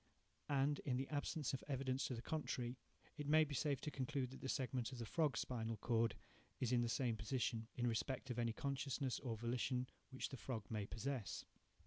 [0.49, 2.75] And, in the absence of evidence to the contrary,
[3.19, 6.15] it may be safe to conclude that the segment of the frog's spinal cord
[6.59, 10.63] is in the same position, in respect of any consciousness, or volition, which the frog
[10.71, 11.45] may possess.